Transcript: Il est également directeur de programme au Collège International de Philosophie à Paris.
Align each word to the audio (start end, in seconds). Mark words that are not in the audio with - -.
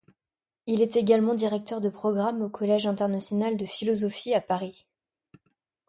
Il 0.65 0.81
est 0.81 0.95
également 0.95 1.35
directeur 1.35 1.79
de 1.79 1.87
programme 1.89 2.41
au 2.41 2.49
Collège 2.49 2.87
International 2.87 3.55
de 3.55 3.65
Philosophie 3.65 4.33
à 4.33 4.41
Paris. 4.41 4.87